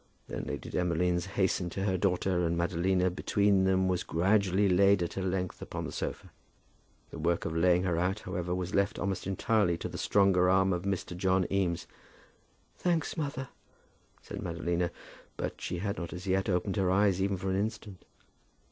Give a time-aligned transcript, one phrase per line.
[0.27, 5.13] Then Lady Demolines hastened to her daughter, and Madalina between them was gradually laid at
[5.13, 6.31] her length upon the sofa.
[7.11, 10.73] The work of laying her out, however, was left almost entirely to the stronger arm
[10.73, 11.15] of Mr.
[11.15, 11.85] John Eames.
[12.79, 13.49] "Thanks, mother,"
[14.23, 14.89] said Madalina;
[15.37, 18.03] but she had not as yet opened her eyes, even for an instant.